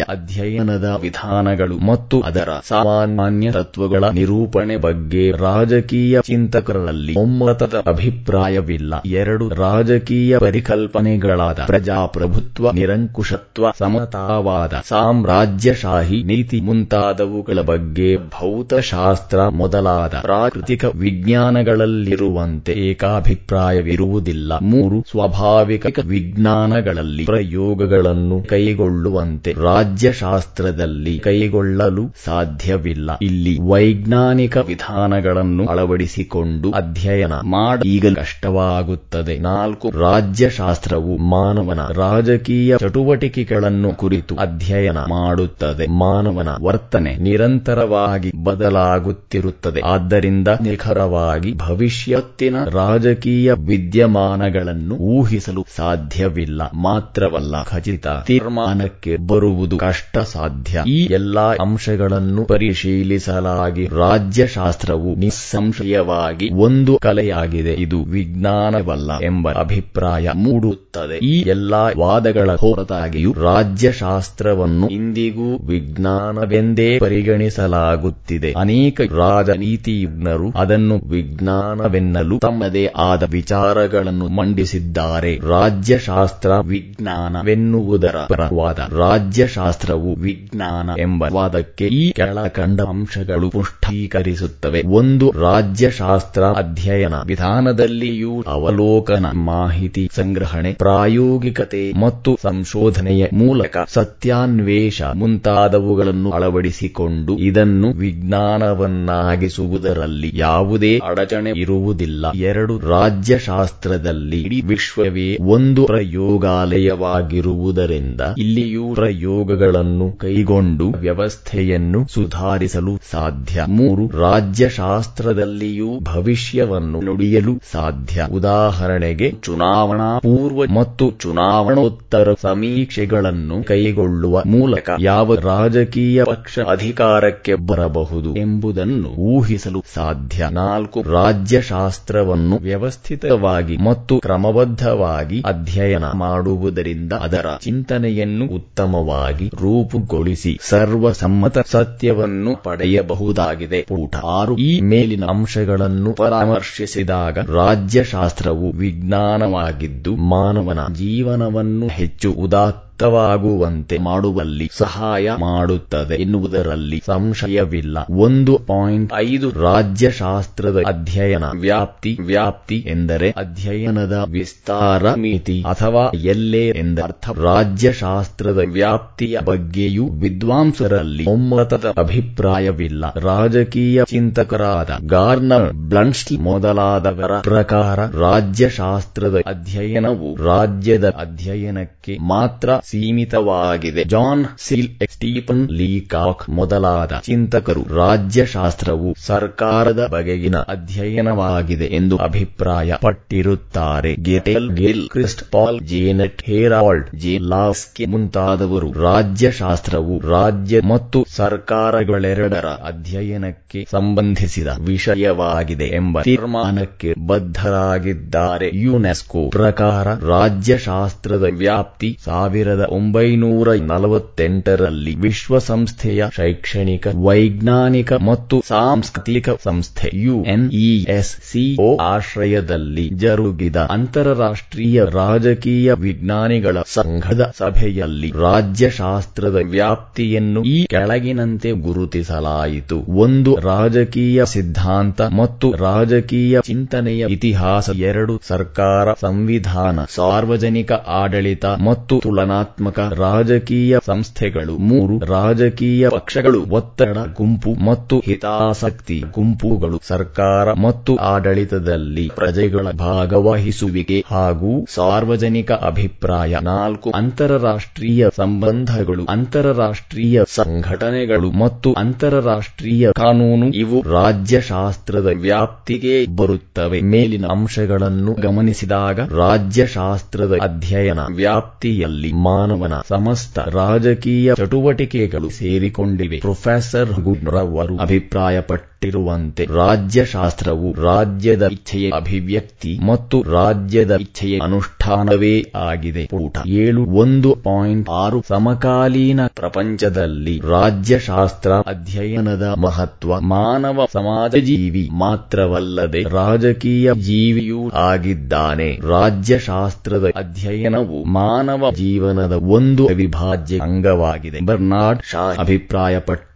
[0.00, 8.94] ಅಧ್ಯಯನದ ವಿಧಾನಗಳು ಮತ್ತು ಅದರ ಸಾಮಾನ್ಯ ತತ್ವಗಳ ನಿರೂಪಣೆ ಬಗ್ಗೆ ರಾಜಕೀಯ ಚಿಂತಕರಲ್ಲಿ ಒಮ್ಮತದ ಅಭಿಪ್ರಾಯವಿಲ್ಲ.
[9.06, 9.48] ಎರಡು.
[9.48, 16.60] ರಾಜಕೀಯ ಪರಿಕಲ್ಪನೆಗಳಾದ ಪ್ರಜಾಪ್ರಭುತ್ವ, ನಿರಂಕುಶತ್ವ, ಸಮತಾವಾದ ಸಾಮ್ರಾಜ್ಯಶಾಹಿ ನೀತಿ
[17.06, 24.52] ಮುಂತಾದವುಗಳ ಬಗ್ಗೆ ಭೌತಶಾಸ್ತ್ರ ಮೊದಲಾದ ಪ್ರಾಕೃತಿಕ ವಿಜ್ಞಾನಗಳಲ್ಲಿರುವಂತೆ ಏಕಾಭಿಪ್ರಾಯವಿರುವುದಿಲ್ಲ.
[24.62, 33.10] ಮೂರು ಸ್ವಾಭಾವಿಕ ವಿಜ್ಞಾನಗಳಲ್ಲಿ ಪ್ರಯೋಗಗಳನ್ನು ಕೈಗೊಳ್ಳುವಂತೆ ರಾಜ್ಯಶಾಸ್ತ್ರದಲ್ಲಿ ಕೈಗೊಳ್ಳಲು ಸಾಧ್ಯವಿಲ್ಲ.
[33.22, 39.38] ಇಲ್ಲಿ ವೈಜ್ಞಾನಿಕ ವಿಧಾನಗಳನ್ನು ಅಳವಡಿಸಿಕೊಂಡು ಅಧ್ಯಯನ ಮಾಡ ಈಗ ಕಷ್ಟವಾಗುತ್ತದೆ.
[39.38, 45.86] ನಾಲ್ಕು ರಾಜ್ಯಶಾಸ್ತ್ರವು ಮಾನವನ ರಾಜಕೀಯ ಚಟುವಟಿಕೆಗಳನ್ನು ಕುರಿತು ಅಧ್ಯಯನ ಮಾಡುತ್ತದೆ.
[45.86, 49.80] ಮಾನವನ ವರ್ತನೆ ನಿರಂತರವಾಗಿ ಬದಲಾಗುತ್ತಿರುತ್ತದೆ.
[49.84, 56.62] ಆದ್ದರಿಂದ ನಿಖರವಾಗಿ ಭವಿಷ್ಯತ್ತಿನ ರಾಜಕೀಯ ವಿದ್ಯಮಾನಗಳನ್ನು ಊಹಿಸಲು ಸಾಧ್ಯವಿಲ್ಲ.
[56.74, 67.72] ಮಾತ್ರವಲ್ಲ, ಖಚಿತ ತೀರ್ಮಾನಕ್ಕೆ ಬರುವುದು ಕಷ್ಟ ಸಾಧ್ಯ ಈ ಎಲ್ಲಾ ಅಂಶಗಳನ್ನು ಪರಿಶೀಲಿಸಲಾಗಿ ರಾಜ್ಯಶಾಸ್ತ್ರವು ನಿಸ್ಸಂಶಯವಾಗಿ ಒಂದು ಕಲೆಯಾಗಿದೆ.
[67.72, 71.18] ಇದು ವಿಜ್ಞಾನವಲ್ಲ ಎಂಬ ಅಭಿಪ್ರಾಯ ಮೂಡುತ್ತದೆ.
[71.18, 78.52] ಈ ಎಲ್ಲಾ ವಾದಗಳ ಹೊರತಾಗಿಯೂ ರಾಜ್ಯಶಾಸ್ತ್ರವನ್ನು ಇಂದಿಗೂ ವಿಜ್ಞಾನವೆಂದೇ ಪರಿಗಣಿಸಲಾಗುತ್ತಿದೆ.
[78.52, 85.38] ಅನೇಕ ರಾಜನೀತಿಜ್ಞರು ಅದನ್ನು ವಿಜ್ಞಾನವೆನ್ನಲು ತಮ್ಮದೇ ಆದ ವಿಚಾರಗಳನ್ನು ಮಂಡಿಸಿದ್ದಾರೆ.
[85.48, 94.82] ರಾಜ್ಯಶಾಸ್ತ್ರ ವಿಜ್ಞಾನವೆನ್ನುವುದರ ಪರವಾದ ರಾಜ್ಯಶಾಸ್ತ್ರವು ವಿಜ್ಞಾನ ಎಂಬ ವಾದಕ್ಕೆ ಈ ಕೆಳಕಂಡ ಅಂಶಗಳು ಪುಷ್ಟೀಕರಿಸುತ್ತವೆ.
[94.86, 106.30] ಒಂದು ರಾಜ್ಯಶಾಸ್ತ್ರ ಅಧ್ಯಯನ ವಿಧಾನದಲ್ಲಿಯೂ ಅವಲೋಕನ ಮಾಹಿತಿ ಸಂಗ್ರಹಣೆ, ಪ್ರಾಯೋಗಿಕತೆ ಮತ್ತು ಸಂಶೋಧನೆಯ ಮೂಲಕ ಸತ್ಯಾನ್ವೇಷ ಮುಂತಾದವುಗಳನ್ನು
[106.66, 112.26] ಅಳವಡಿಸಿಕೊಂಡು ಇದನ್ನು ವಿಜ್ಞಾನವನ್ನಾಗಿಸುವುದರಲ್ಲಿ ಯಾವುದೇ ಅಡಚಣೆ ಇರುವುದಿಲ್ಲ.
[112.34, 123.64] ಎರಡು ರಾಜ್ಯಶಾಸ್ತ್ರದಲ್ಲಿ ಇಡೀ ವಿಶ್ವವೇ ಒಂದು ಪ್ರಯೋಗಾಲಯವಾಗಿರುವುದರಿಂದ ಇಲ್ಲಿಯೂ ಪ್ರಯೋಗಗಳನ್ನು ಕೈಗೊಂಡು ವ್ಯವಸ್ಥೆಯನ್ನು ಸುಧಾರಿಸಲು ಸಾಧ್ಯ.
[123.68, 128.26] ಮೂರು ರಾಜ್ಯಶಾಸ್ತ್ರದಲ್ಲಿಯೂ ಭವಿಷ್ಯವನ್ನು ನುಡಿಯಲು ಸಾಧ್ಯ.
[128.32, 139.82] ಉದಾಹರಣೆಗೆ, ಚುನಾವಣಾ ಪೂರ್ವ ಮತ್ತು ಚುನಾವಣೋತ್ತರ ಸಮೀಕ್ಷೆಗಳನ್ನು ಕೈಗೊಳ್ಳುವ ಮೂಲಕ ಯಾವ ರಾಜಕೀಯ ಪಕ್ಷ ಅಧಿಕಾರಕ್ಕೆ ಬರಬಹುದು ಎಂಬುದನ್ನು ಊಹಿಸಲು
[139.94, 140.48] ಸಾಧ್ಯ.
[140.50, 153.82] ನಾಲ್ಕು, ರಾಜ್ಯಶಾಸ್ತ್ರವನ್ನು ವ್ಯವಸ್ಥಿತವಾಗಿ ಮತ್ತು ಕ್ರಮಬದ್ಧವಾಗಿ ಅಧ್ಯಯನ ಮಾಡುವುದರಿಂದ ಅದರ ಚಿಂತನೆಯನ್ನು ಉತ್ತಮವಾಗಿ ರೂಪುಗೊಳಿಸಿ ಸರ್ವಸಮ್ಮತ ಸತ್ಯವನ್ನು ಪಡೆಯಬಹುದಾಗಿದೆ.
[153.82, 165.32] ಪೂಟ ಆರು, ಈ ಮೇಲಿನ ಅಂಶಗಳನ್ನು ಪರಾಮರ್ಶಿಸಿದಾಗ ರಾಜ್ಯಶಾಸ್ತ್ರವು ವಿಜ್ಞಾನವಾಗಿದ್ದು ಮಾನವನ ಜೀವನವನ್ನು ಹೆಚ್ಚು ಉದಾತ್ತ ಅರ್ಥವಾಗುವಂತೆ ಮಾಡುವಲ್ಲಿ ಸಹಾಯ
[165.38, 167.98] ಮಾಡುತ್ತದೆ ಎನ್ನುವುದರಲ್ಲಿ ಸಂಶಯವಿಲ್ಲ.
[168.10, 178.60] ಒಂದು ಪಾಯಿಂಟ್ ಐದು ರಾಜ್ಯಶಾಸ್ತ್ರದ ಅಧ್ಯಯನ ವ್ಯಾಪ್ತಿ ವ್ಯಾಪ್ತಿ ಎಂದರೆ ಅಧ್ಯಯನದ ವಿಸ್ತಾರ ಮಿತಿ ಅಥವಾ ಎಲ್ಲೇ ಎಂದರ್ಥ ರಾಜ್ಯಶಾಸ್ತ್ರದ
[178.72, 183.04] ವ್ಯಾಪ್ತಿಯ ಬಗ್ಗೆಯೂ ವಿದ್ವಾಂಸರಲ್ಲಿ ಒಮ್ಮತದ ಅಭಿಪ್ರಾಯವಿಲ್ಲ.
[183.20, 194.04] ರಾಜಕೀಯ ಚಿಂತಕರಾದ ಗಾರ್ನರ್, ಬ್ಲಂಟ್ಸ್ಲಿ ಮೊದಲಾದವರ ಪ್ರಕಾರ ರಾಜ್ಯಶಾಸ್ತ್ರದ ಅಧ್ಯಯನವು ರಾಜ್ಯದ ಅಧ್ಯಯನಕ್ಕೆ ಮಾತ್ರ ಸೀಮಿತವಾಗಿದೆ.
[194.04, 204.68] ಜಾನ್ ಸಿಲ್, ಸ್ಟೀಫನ್ ಲೀಕಾಕ್ ಮೊದಲಾದ ಚಿಂತಕರು ರಾಜ್ಯಶಾಸ್ತ್ರವು ಸರ್ಕಾರದ ಬಗೆಗಿನ ಅಧ್ಯಯನವಾಗಿದೆ ಎಂದು ಅಭಿಪ್ರಾಯ ಪಟ್ಟಿರುತ್ತಾರೆ Gettell,
[205.08, 216.22] Gilchrist Paul, Janet, Harold J Laski ಮುಂತಾದವರು ರಾಜ್ಯಶಾಸ್ತ್ರವು ರಾಜ್ಯ ಮತ್ತು ಸರ್ಕಾರಗಳೆರಡರ ಅಧ್ಯಯನಕ್ಕೆ ಸಂಬಂಧಿಸಿದ ವಿಷಯವಾಗಿದೆ ಎಂಬ
[216.22, 218.70] ತೀರ್ಮಾನಕ್ಕೆ ಬದ್ಧರಾಗಿದ್ದಾರೆ.
[218.74, 233.08] ಯುನೆಸ್ಕೋ ಪ್ರಕಾರ ರಾಜ್ಯಶಾಸ್ತ್ರದ ವ್ಯಾಪ್ತಿ ಸಾವಿರದ ಒಂಬೈನೂರ ನಲವತ್ತೆಂಟರಲ್ಲಿ ವಿಶ್ವಸಂಸ್ಥೆಯ ಶೈಕ್ಷಣಿಕ, ವೈಜ್ಞಾನಿಕ ಮತ್ತು ಸಾಂಸ್ಕೃತಿಕ ಸಂಸ್ಥೆ ಯುಎನ್ಇಎಸ್ಸಿಒ ಆಶ್ರಯದಲ್ಲಿ
[233.08, 243.04] ಜರುಗಿದ ಅಂತಾರಾಷ್ಟ್ರೀಯ ರಾಜಕೀಯ ವಿಜ್ಞಾನಿಗಳ ಸಂಘದ ಸಭೆಯಲ್ಲಿ ರಾಜ್ಯಶಾಸ್ತ್ರದ ವ್ಯಾಪ್ತಿಯನ್ನು ಈ ಕೆಳಗಿನಂತೆ ಗುರುತಿಸಲಾಯಿತು.
[243.08, 252.20] ಒಂದು ರಾಜಕೀಯ ಸಿದ್ಧಾಂತ ಮತ್ತು ರಾಜಕೀಯ ಚಿಂತನೆಯ ಇತಿಹಾಸ, ಎರಡು ಸರ್ಕಾರ, ಸಂವಿಧಾನ, ಸಾರ್ವಜನಿಕ ಆಡಳಿತ ಮತ್ತು
[252.68, 262.86] ತುಲನಾತ್ಮಕ ರಾಜಕೀಯ ಸಂಸ್ಥೆಗಳು ಮೂರು ರಾಜಕೀಯ ಪಕ್ಷಗಳು ಒತ್ತಡ, ಗುಂಪು ಮತ್ತು ಹಿತಾಸಕ್ತಿ ಗುಂಪುಗಳು ಸರ್ಕಾರ ಮತ್ತು ಆಡಳಿತದಲ್ಲಿ ಪ್ರಜೆಗಳ
[262.98, 276.16] ಭಾಗವಹಿಸುವಿಕೆ ಹಾಗೂ ಸಾರ್ವಜನಿಕ ಅಭಿಪ್ರಾಯ ನಾಲ್ಕು ಅಂತಾರಾಷ್ಟ್ರೀಯ ಸಂಬಂಧಗಳು ಅಂತಾರಾಷ್ಟ್ರೀಯ ಸಂಘಟನೆಗಳು ಮತ್ತು ಅಂತಾರಾಷ್ಟ್ರೀಯ ಕಾನೂನು ಇವು ರಾಜ್ಯಶಾಸ್ತ್ರದ ವ್ಯಾಪ್ತಿಗೆ
[276.36, 277.00] ಬರುತ್ತವೆ.
[277.06, 286.40] ಮೇಲಿನ ಅಂಶಗಳನ್ನು ಗಮನಿಸಿದಾಗ ರಾಜ್ಯಶಾಸ್ತ್ರದ ಅಧ್ಯಯನ ವ್ಯಾಪ್ತಿಯಲ್ಲಿ ಮಾನವನ ಸಮಸ್ತ ರಾಜಕೀಯ ಚಟುವಟಿಕೆಗಳು ಸೇರಿಕೊಂಡಿವೆ.
[286.40, 295.54] ಪ್ರೊಫೆಸರ್ ಗುಡ್ರವರು ಅಭಿಪ್ರಾಯಪಟ್ಟಿರುವಂತೆ ರಾಜ್ಯಶಾಸ್ತ್ರವು ರಾಜ್ಯದ ಇಚ್ಛೆಯ ಅಭಿವ್ಯಕ್ತಿ ಮತ್ತು ರಾಜ್ಯದ ಇಚ್ಛೆಯ ಅನುಷ್ಠಾನವೇ
[295.88, 296.24] ಆಗಿದೆ.
[296.34, 307.14] ಊಟ ಏಳು ಒಂದು ಪಾಯಿಂಟ್ ಆರು ಸಮಕಾಲೀನ ಪ್ರಪಂಚದಲ್ಲಿ ರಾಜ್ಯಶಾಸ್ತ್ರ ಅಧ್ಯಯನದ ಮಹತ್ವ ಮಾನವ ಸಮಾಜ ಜೀವಿ ಮಾತ್ರವಲ್ಲದೆ ರಾಜಕೀಯ
[307.26, 308.90] ಜೀವಿಯೂ ಆಗಿದ್ದಾನೆ.
[309.08, 314.60] ರಾಜ್ಯಶಾಸ್ತ್ರದ ಅಧ್ಯಯನವು ಮಾನವ ಜೀವನದ ಒಂದು ಅವಿಭಾಜ್ಯ ಅಂಗವಾಗಿದೆ.
[314.60, 315.52] ಬರ್ನಾಡ್ ಶಾ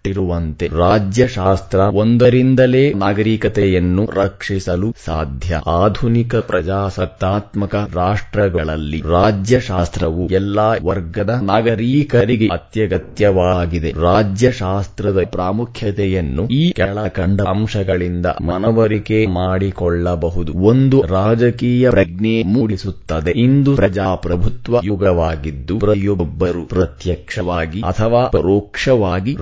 [0.02, 5.60] ಅಭಿಪ್ರಾಯಪಟ್ಟಿರುವಂತೆ ರಾಜ್ಯಶಾಸ್ತ್ರ ಒಂದರಿಂದಲೇ ನಾಗರಿಕತೆಯನ್ನು ರಕ್ಷಿಸಲು ಸಾಧ್ಯ.
[5.66, 13.90] ಆಧುನಿಕ ಪ್ರಜಾಸತ್ತಾತ್ಮಕ ರಾಷ್ಟ್ರಗಳಲ್ಲಿ ರಾಜ್ಯಶಾಸ್ತ್ರವು ಎಲ್ಲಾ ವರ್ಗದ ನಾಗರಿಕರಿಗೆ ಅತ್ಯಗತ್ಯವಾಗಿದೆ.
[14.00, 20.52] ರಾಜ್ಯಶಾಸ್ತ್ರದ ಪ್ರಾಮುಖ್ಯತೆಯನ್ನು ಈ ಕೆಳಕಂಡ ಅಂಶಗಳಿಂದ ಮನವರಿಕೆ ಮಾಡಿಕೊಳ್ಳಬಹುದು.
[20.64, 23.30] ಒಂದು ರಾಜಕೀಯ ಪ್ರಜ್ಞೆ ಮೂಡಿಸುತ್ತದೆ.
[23.36, 29.36] ಇಂದು ಪ್ರಜಾಪ್ರಭುತ್ವ ಯುಗವಾಗಿದ್ದು, ಪ್ರತಿಯೊಬ್ಬರು ಪ್ರತ್ಯಕ್ಷವಾಗಿ ಅಥವಾ ಪರೋಕ್ಷವಾಗಿ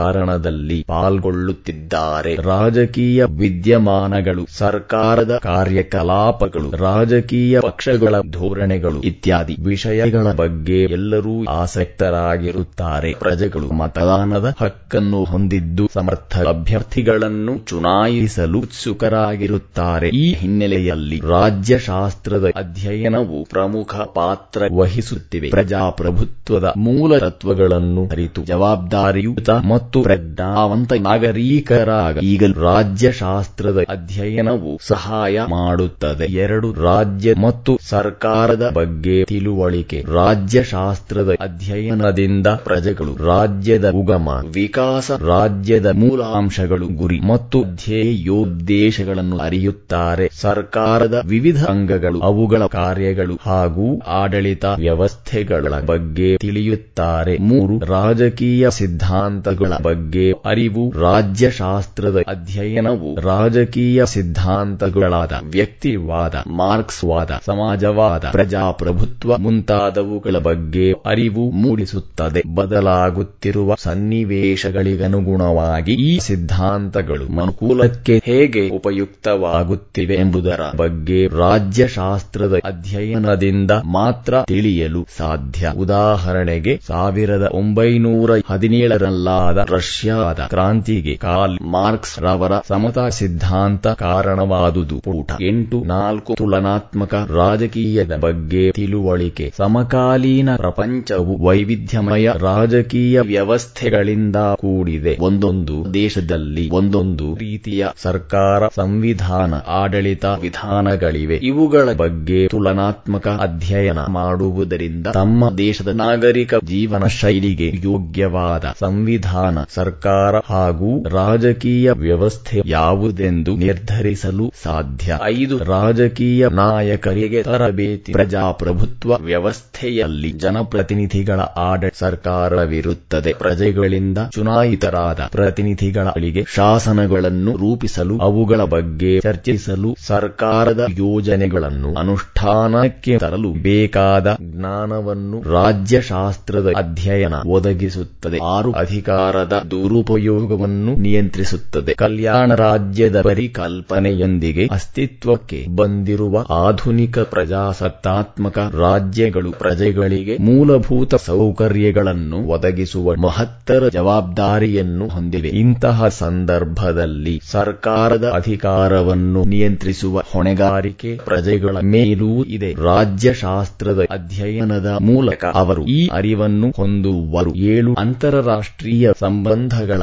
[0.00, 2.36] ರಾಜಕಾರಣದಲ್ಲಿ ಪಾಲ್ಗೊಳ್ಳುತ್ತಿದ್ದಾರೆ.
[2.42, 13.12] ರಾಜಕೀಯ ವಿದ್ಯಮಾನಗಳು, ಸರ್ಕಾರದ ಕಾರ್ಯಕಲಾಪಗಳು, ರಾಜಕೀಯ ಪಕ್ಷಗಳ ಧೋರಣೆಗಳು ಇತ್ಯಾದಿ ವಿಷಯಗಳ ಬಗ್ಗೆ ಎಲ್ಲರೂ ಆಸಕ್ತರಾಗಿರುತ್ತಾರೆ.
[13.14, 20.08] ಪ್ರಜೆಗಳು ಮತದಾನದ ಹಕ್ಕನ್ನು ಹೊಂದಿದ್ದು ಸಮರ್ಥ ಅಭ್ಯರ್ಥಿಗಳನ್ನು ಚುನಾಯಿಸಲು ಉತ್ಸುಕರಾಗಿರುತ್ತಾರೆ.
[20.08, 25.50] ಈ ಹಿನ್ನೆಲೆಯಲ್ಲಿ ರಾಜ್ಯಶಾಸ್ತ್ರದ ಅಧ್ಯಯನವು ಪ್ರಮುಖ ಪಾತ್ರ ವಹಿಸುತ್ತಿವೆ.
[25.50, 29.50] ಪ್ರಜಾಪ್ರಭುತ್ವದ ಮೂಲ ತತ್ವಗಳನ್ನು ಅರಿತು ಜವಾಬ್ದಾರಿಯುತ
[29.98, 36.26] ಪ್ರಜ್ಞಾವಂತ ನಾಗರಿಕರಾಗ ಈಗಲೂ ರಾಜ್ಯಶಾಸ್ತ್ರದ ಅಧ್ಯಯನವು ಸಹಾಯ ಮಾಡುತ್ತದೆ.
[36.26, 40.04] ಎರಡು ರಾಜ್ಯ ಮತ್ತು ಸರ್ಕಾರದ ಬಗ್ಗೆ ತಿಳುವಳಿಕೆ.
[40.12, 50.30] ರಾಜ್ಯಶಾಸ್ತ್ರದ ಅಧ್ಯಯನದಿಂದ ಪ್ರಜೆಗಳು ರಾಜ್ಯದ ಉಗಮ, ವಿಕಾಸ, ರಾಜ್ಯದ ಮೂಲಾಂಶಗಳು ಗುರಿ ಮತ್ತು ಧ್ಯೇಯೋದ್ದೇಶಗಳನ್ನು ಅರಿಯುತ್ತಾರೆ.
[50.40, 57.38] ಸರ್ಕಾರದ ವಿವಿಧ ಅಂಗಗಳು, ಅವುಗಳ ಕಾರ್ಯಗಳು ಹಾಗೂ ಆಡಳಿತ ವ್ಯವಸ್ಥೆಗಳ ಬಗ್ಗೆ ತಿಳಿಯುತ್ತಾರೆ.
[57.38, 70.94] ಮೂರು ರಾಜಕೀಯ ಸಿದ್ಧಾಂತಗಳ ಬಗ್ಗೆ ಅರಿವು ರಾಜ್ಯಶಾಸ್ತ್ರದ ಅಧ್ಯಯನವು ರಾಜಕೀಯ ಸಿದ್ಧಾಂತಗಳಾದ ವ್ಯಕ್ತಿವಾದ, ಮಾರ್ಕ್ಸ್ವಾದ, ಸಮಾಜವಾದ, ಪ್ರಜಾಪ್ರಭುತ್ವ ಮುಂತಾದವುಗಳ ಬಗ್ಗೆ
[71.06, 72.42] ಅರಿವು ಮೂಡಿಸುತ್ತದೆ.
[72.54, 85.72] ಬದಲಾಗುತ್ತಿರುವ ಸನ್ನಿವೇಶಗಳಿಗನುಗುಣವಾಗಿ ಈ ಸಿದ್ಧಾಂತಗಳು ಮನುಕೂಲಕ್ಕೆ ಹೇಗೆ ಉಪಯುಕ್ತವಾಗುತ್ತಿವೆ ಎಂಬುದರ ಬಗ್ಗೆ ರಾಜ್ಯಶಾಸ್ತ್ರದ ಅಧ್ಯಯನದಿಂದ ಮಾತ್ರ ತಿಳಿಯಲು ಸಾಧ್ಯ.
[85.76, 95.00] ಉದಾಹರಣೆಗೆ ಸಾವಿರದ ಒಂಬೈನೂರ ಹದಿನೇಳರಲ್ಲಾದ ರಷ್ಯಾದ ಕ್ರಾಂತಿಗೆ ಕಾಲ್ ಮಾರ್ಕ್ಸ್ ರವರ ಸಮತಾ ಸಿದ್ಧಾಂತ ಕಾರಣವಾದುದು.
[95.00, 99.52] ಪುಟ ಎಂಟು ನಾಲ್ಕು ತುಲನಾತ್ಮಕ ರಾಜಕೀಯದ ಬಗ್ಗೆ ತಿಳುವಳಿಕೆ.
[99.56, 105.16] ಸಮಕಾಲೀನ ಪ್ರಪಂಚವು ವೈವಿಧ್ಯಮಯ ರಾಜಕೀಯ ವ್ಯವಸ್ಥೆಗಳಿಂದ ಕೂಡಿದೆ.
[105.20, 111.38] ಒಂದೊಂದು ದೇಶದಲ್ಲಿ ಒಂದೊಂದು ರೀತಿಯ ಸರ್ಕಾರ, ಸಂವಿಧಾನ, ಆಡಳಿತ ವಿಧಾನಗಳಿವೆ.
[111.42, 121.92] ಇವುಗಳ ಬಗ್ಗೆ ತುಲನಾತ್ಮಕ ಅಧ್ಯಯನ ಮಾಡುವುದರಿಂದ ತಮ್ಮ ದೇಶದ ನಾಗರಿಕ ಜೀವನ ಶೈಲಿಗೆ ಯೋಗ್ಯವಾದ ಸಂವಿಧಾನ ಸರ್ಕಾರ ಹಾಗೂ ರಾಜಕೀಯ
[121.92, 125.18] ವ್ಯವಸ್ಥೆ ಯಾವುದೆಂದು ನಿರ್ಧರಿಸಲು ಸಾಧ್ಯ.
[125.22, 133.32] ಐದು, ರಾಜಕೀಯ ನಾಯಕರಿಗೆ ತರಬೇತಿ, ಪ್ರಜಾಪ್ರಭುತ್ವ ವ್ಯವಸ್ಥೆಯಲ್ಲಿ ಜನಪ್ರತಿನಿಧಿಗಳ ಆಡಳಿತ ಸರ್ಕಾರವಿರುತ್ತದೆ.
[133.32, 146.72] ಪ್ರಜೆಗಳಿಂದ ಚುನಾಯಿತರಾದ ಪ್ರತಿನಿಧಿಗಳಿಗೆ ಶಾಸನಗಳನ್ನು ರೂಪಿಸಲು, ಅವುಗಳ ಬಗ್ಗೆ ಚರ್ಚಿಸಲು ಸರ್ಕಾರದ ಯೋಜನೆಗಳನ್ನು ಅನುಷ್ಠಾನಕ್ಕೆ ತರಲು ಬೇಕಾದ ಜ್ಞಾನವನ್ನು ರಾಜ್ಯಶಾಸ್ತ್ರದ
[146.76, 148.38] ಅಧ್ಯಯನ ಒದಗಿಸುತ್ತದೆ.
[148.44, 151.94] ಆರು, ಅಧಿಕಾರದ ದುರುಪಯೋಗವನ್ನು ನಿಯಂತ್ರಿಸುತ್ತದೆ.
[151.94, 165.48] ಕಲ್ಯಾಣ ರಾಜ್ಯದ ಪರಿಕಲ್ಪನೆಯೊಂದಿಗೆ ಅಸ್ತಿತ್ವಕ್ಕೆ ಬಂದಿರುವ ಆಧುನಿಕ ಪ್ರಜಾಸತ್ತಾತ್ಮಕ ರಾಜ್ಯಗಳು ಪ್ರಜೆಗಳಿಗೆ ಮೂಲಭೂತ ಸೌಕರ್ಯಗಳನ್ನು ಒದಗಿಸುವ ಮಹತ್ತರ ಜವಾಬ್ದಾರಿಯನ್ನು ಹೊಂದಿವೆ.
[165.48, 172.72] ಇಂತಹ ಸಂದರ್ಭದಲ್ಲಿ ಸರ್ಕಾರದ ಅಧಿಕಾರವನ್ನು ನಿಯಂತ್ರಿಸುವ ಹೊಣೆಗಾರಿಕೆ ಪ್ರಜೆಗಳ ಮೇಲೂ ಇದೆ.
[172.72, 177.54] ರಾಜ್ಯಶಾಸ್ತ್ರದ ಅಧ್ಯಯನದ ಮೂಲಕ ಅವರು ಈ ಅರಿವನ್ನು ಹೊಂದುವರು.
[177.54, 179.39] ಏಳು ಅಂತಾರಾಷ್ಟ್ರೀಯ ಸಂಬಂಧಗಳ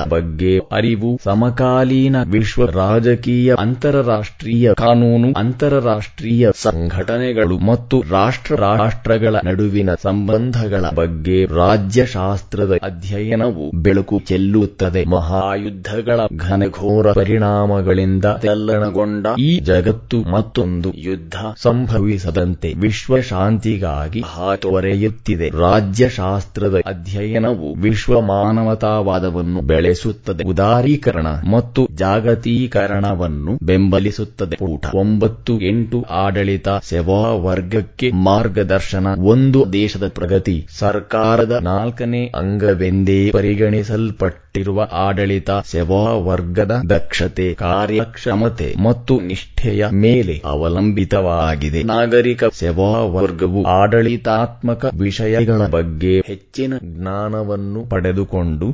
[0.09, 11.45] ಬಗ್ಗೆ ಅರಿವು, ಸಮಕಾಲೀನ ವಿಶ್ವ ರಾಜಕೀಯ, ಅಂತಾರಾಷ್ಟ್ರೀಯ ಕಾನೂನು, ಅಂತಾರಾಷ್ಟ್ರೀಯ ಸಂಘಟನೆಗಳು ಮತ್ತು ರಾಷ್ಟ್ರ ರಾಷ್ಟ್ರಗಳ ನಡುವಿನ ಸಂಬಂಧಗಳ ಬಗ್ಗೆ
[11.45, 15.05] ರಾಜ್ಯಶಾಸ್ತ್ರದ ಅಧ್ಯಯನವು ಬೆಳಕು ಚೆಲ್ಲುತ್ತದೆ.
[15.05, 25.49] ಮಹಾಯುದ್ಧಗಳ ಘನಘೋರ ಪರಿಣಾಮಗಳಿಂದ ತೆಲ್ಲಣಗೊಂಡ ಈ ಜಗತ್ತು ಮತ್ತೊಂದು ಯುದ್ಧ ಸಂಭವಿಸದಂತೆ ವಿಶ್ವ ಶಾಂತಿಗಾಗಿ ಹಾತೊರೆಯುತ್ತಿದೆ.
[25.49, 28.21] ರಾಜ್ಯಶಾಸ್ತ್ರದ ಅಧ್ಯಯನವು ವಿಶ್ವ
[29.27, 30.43] ಮಾನವತಾವಾದವನ್ನು ಬೆಳೆಸುತ್ತದೆ.
[30.43, 34.57] ಉದಾರೀಕರಣ ಮತ್ತು ಜಾಗತೀಕರಣವನ್ನು ಬೆಂಬಲಿಸುತ್ತದೆ.
[34.63, 39.07] ಊಟ ಒಂಬತ್ತು ಎಂಟು ಆಡಳಿತ ಸೇವಾ ವರ್ಗಕ್ಕೆ ಮಾರ್ಗದರ್ಶನ.
[39.25, 40.67] ಒಂದು ದೇಶದ ಪ್ರಗತಿ.
[40.77, 51.83] ಸರ್ಕಾರದ ನಾಲ್ಕನೇ ಅಂಗವೆಂದೇ ಪರಿಗಣಿಸಲ್ಪಟ್ಟಿರುವ ಆಡಳಿತ ಸೇವಾ ವರ್ಗದ ದಕ್ಷತೆ, ಕಾರ್ಯಕ್ಷಮತೆ ಮತ್ತು ನಿಷ್ಠೆಯ ಮೇಲೆ ಅವಲಂಬಿತವಾಗಿದೆ.
[51.83, 58.67] ನಾಗರಿಕ ಸೇವಾ ವರ್ಗವು ಆಡಳಿತಾತ್ಮಕ ವಿಷಯಗಳ ಬಗ್ಗೆ ಹೆಚ್ಚಿನ ಜ್ಞಾನವನ್ನು ಪಡೆದುಕೊಂಡು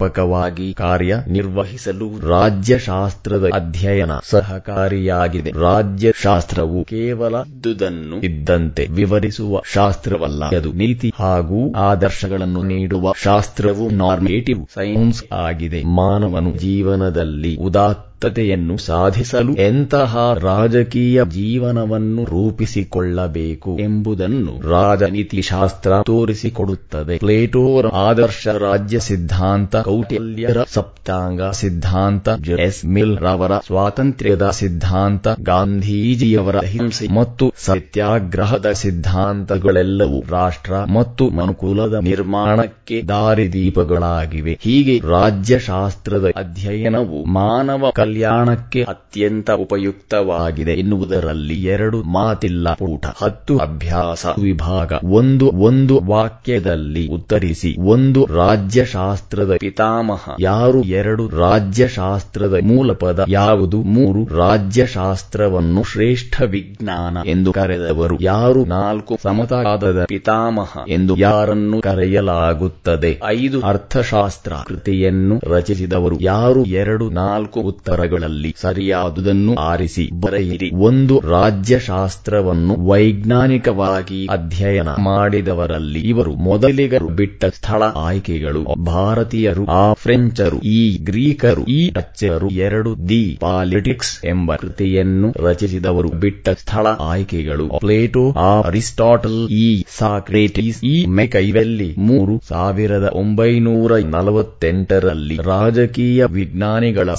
[0.00, 5.50] ಸಮರ್ಪಕವಾಗಿ ಕಾರ್ಯನಿರ್ವಹಿಸಲು ರಾಜ್ಯಶಾಸ್ತ್ರದ ಅಧ್ಯಯನ ಸಹಕಾರಿಯಾಗಿದೆ.
[5.50, 10.44] ರಾಜ್ಯಶಾಸ್ತ್ರವು ಕೇವಲ ಇದ್ದುದನ್ನು ಇದ್ದಂತೆ ವಿವರಿಸುವ ಶಾಸ್ತ್ರವಲ್ಲ.
[10.44, 15.82] ಅದು ನೀತಿ ಹಾಗೂ ಆದರ್ಶಗಳನ್ನು ನೀಡುವ ಶಾಸ್ತ್ರವು ನಾರ್ಮೇಟಿವ್ ಸೈನ್ಸ್ ಆಗಿದೆ.
[15.84, 27.18] ಮಾನವನು ಜೀವನದಲ್ಲಿ ಉದಾತ್ತ ಯನ್ನು ಸಾಧಿಸಲು ಎಂತಹ ರಾಜಕೀಯ ಜೀವನವನ್ನು ರೂಪಿಸಿಕೊಳ್ಳಬೇಕು ಎಂಬುದನ್ನು ರಾಜನೀತಿಶಾಸ್ತ್ರ ತೋರಿಸಿಕೊಡುತ್ತದೆ.
[27.18, 32.28] ಪ್ಲೇಟೋರ ಆದರ್ಶ ರಾಜ್ಯ ಸಿದ್ಧಾಂತ, ಕೌಟಿಲ್ಯರ ಸಪ್ತಾಂಗ ಸಿದ್ಧಾಂತ
[32.60, 44.58] ಎಸ್ ಮಿಲ್ ರವರ ಸ್ವಾತಂತ್ರ್ಯದ ಸಿದ್ಧಾಂತ, ಗಾಂಧೀಜಿಯವರ ಹಿಂಸೆ ಮತ್ತು ಸತ್ಯಾಗ್ರಹದ ಸಿದ್ಧಾಂತಗಳೆಲ್ಲವೂ ರಾಷ್ಟ್ರ ಮತ್ತು ಮನುಕುಲದ ನಿರ್ಮಾಣಕ್ಕೆ ದಾರಿದೀಪಗಳಾಗಿವೆ.
[44.62, 54.92] ಹೀಗೆ ರಾಜ್ಯಶಾಸ್ತ್ರದ ಅಧ್ಯಯನವು ಮಾನವ ಕಲ್ಯಾಣಕ್ಕೆ ಅತ್ಯಂತ ಉಪಯುಕ್ತವಾಗಿದೆ ಎನ್ನುವುದರಲ್ಲಿ ಎರಡು ಮಾತಿಲ್ಲ ಊಟ ಹತ್ತು ಅಭ್ಯಾಸ ವಿಭಾಗ.
[55.04, 57.76] ಒಂದು ಒಂದು ವಾಕ್ಯದಲ್ಲಿ ಉತ್ತರಿಸಿ.
[57.80, 60.28] ಒಂದು ರಾಜ್ಯಶಾಸ್ತ್ರದ ಪಿತಾಮಹ.
[60.40, 63.82] ಯಾರು ಎರಡು ರಾಜ್ಯಶಾಸ್ತ್ರದ ಮೂಲಪದ ಯಾವುದು?
[63.82, 68.18] ಮೂರು ರಾಜ್ಯಶಾಸ್ತ್ರವನ್ನು ಶ್ರೇಷ್ಠ ವಿಜ್ಞಾನ ಎಂದು ಕರೆದವರು.
[68.20, 68.64] ಯಾರು?
[68.64, 73.20] ನಾಲ್ಕು ಸಮತಾದದ ಪಿತಾಮಹ ಎಂದು ಯಾರನ್ನು ಕರೆಯಲಾಗುತ್ತದೆ?
[73.26, 76.20] ಐದು ಅರ್ಥಶಾಸ್ತ್ರ ಕೃತಿಯನ್ನು ರಚಿಸಿದವರು.
[76.20, 76.64] ಯಾರು?
[76.64, 77.62] ಎರಡು, ನಾಲ್ಕು
[78.00, 80.70] ಉತ್ತರಗಳಲ್ಲಿ ಸರಿಯಾದುದನ್ನು ಆರಿಸಿ ಬರೆಯಿರಿ.
[80.74, 88.62] ಒಂದು ರಾಜ್ಯಶಾಸ್ತ್ರವನ್ನು ವೈಜ್ಞಾನಿಕವಾಗಿ ಅಧ್ಯಯನ ಮಾಡಿದವರಲ್ಲಿ ಇವರು ಮೊದಲಿಗರು ಬಿಟ್ಟ ಸ್ಥಳ ಆಯ್ಕೆಗಳು.
[88.84, 96.86] ಭಾರತೀಯರು, ಆ ಫ್ರೆಂಚರು, ಈ ಗ್ರೀಕರು, ಈ ಡಚ್ಚರು, ಎರಡು ದಿ ಪಾಲಿಟಿಕ್ಸ್ ಎಂಬ ಕೃತಿಯನ್ನು ರಚಿಸಿದವರು ಬಿಟ್ಟ ಸ್ಥಳ
[96.86, 97.68] ಆಯ್ಕೆಗಳು.
[97.78, 107.14] ಪ್ಲೇಟೋ ಆ ಅರಿಸ್ಟಾಟಲ್, ಈ ಸಾಕ್ರೇಟಿಸ್, ಈ ಮೆಕೈವೆಲ್ಲಿ ಮೂರು ಸಾವಿರದ ಒಂಬೈನೂರ ನಲವತ್ತೆಂಟರಲ್ಲಿ ರಾಜಕೀಯ ವಿಜ್ಞಾನಿಗಳ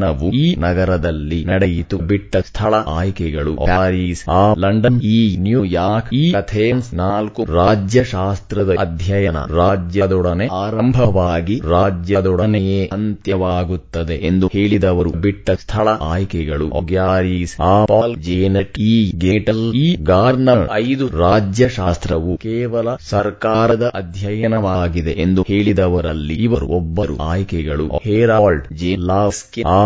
[0.00, 1.98] ಸಮ್ಮೇಳನವು ಈ ನಗರದಲ್ಲಿ ನಡೆಯಿತು.
[1.98, 3.54] ಬಿಟ್ಟ ಸ್ಥಳ ಆಯ್ಕೆಗಳು.
[3.54, 9.36] ಪ್ಯಾರಿಸ್, ಆ, ಲಂಡನ್, ಈ ನ್ಯೂಯಾರ್ಕ್ ಈ, ಅಥೇನ್ಸ್ ನಾಲ್ಕು ರಾಜ್ಯಶಾಸ್ತ್ರದ ಅಧ್ಯಯನ.
[9.48, 15.10] ರಾಜ್ಯದೊಡನೆ ಆರಂಭವಾಗಿ ರಾಜ್ಯದೊಡನೆಯೇ ಅಂತ್ಯವಾಗುತ್ತದೆ ಎಂದು ಹೇಳಿದವರು.
[15.10, 16.80] ಬಿಟ್ಟ ಸ್ಥಳ ಆಯ್ಕೆಗಳು.
[16.80, 26.34] ಗ್ಯಾರೀಸ್, ಆ, ಪಾಲ್, ಜೇನೆಟ್, ಈ, ಗೇಟಲ್, ಈ, ಗಾರ್ನರ್, ಐದು ರಾಜ್ಯಶಾಸ್ತ್ರವು ಕೇವಲ ಸರ್ಕಾರದ ಅಧ್ಯಯನವಾಗಿದೆ ಎಂದು ಹೇಳಿದವರಲ್ಲಿ
[26.34, 27.16] ಇವರು ಒಬ್ಬರು.
[27.18, 28.00] ಆಯ್ಕೆಗಳು.
[28.04, 28.66] ಹೇರಾಲ್ಡ್